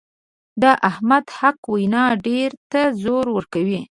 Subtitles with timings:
[0.61, 3.81] د احمد حقه وینا ډېرو ته زور ورکوي.